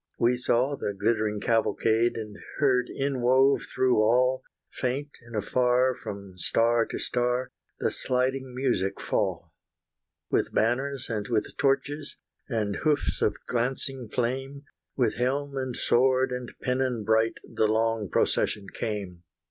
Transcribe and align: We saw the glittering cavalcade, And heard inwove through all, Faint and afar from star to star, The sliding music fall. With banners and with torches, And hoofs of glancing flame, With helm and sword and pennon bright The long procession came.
We 0.17 0.35
saw 0.35 0.75
the 0.75 0.95
glittering 0.99 1.39
cavalcade, 1.39 2.15
And 2.17 2.35
heard 2.57 2.89
inwove 2.89 3.65
through 3.67 3.97
all, 4.01 4.41
Faint 4.71 5.11
and 5.21 5.35
afar 5.35 5.93
from 5.93 6.39
star 6.39 6.87
to 6.87 6.97
star, 6.97 7.51
The 7.79 7.91
sliding 7.91 8.55
music 8.55 8.99
fall. 8.99 9.53
With 10.31 10.55
banners 10.55 11.07
and 11.07 11.27
with 11.27 11.55
torches, 11.55 12.17
And 12.49 12.77
hoofs 12.77 13.21
of 13.21 13.37
glancing 13.47 14.09
flame, 14.09 14.63
With 14.97 15.17
helm 15.17 15.55
and 15.55 15.75
sword 15.75 16.31
and 16.31 16.51
pennon 16.63 17.03
bright 17.03 17.37
The 17.43 17.67
long 17.67 18.09
procession 18.09 18.69
came. 18.73 19.21